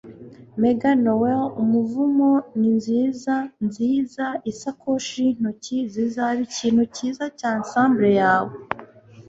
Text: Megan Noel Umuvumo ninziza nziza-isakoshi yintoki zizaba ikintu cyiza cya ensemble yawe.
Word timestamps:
Megan 0.61 0.97
Noel 1.05 1.41
Umuvumo 1.61 2.31
ninziza 2.59 3.35
nziza-isakoshi 3.65 5.17
yintoki 5.27 5.77
zizaba 5.93 6.39
ikintu 6.47 6.83
cyiza 6.95 7.25
cya 7.37 7.49
ensemble 7.57 8.09
yawe. 8.21 8.53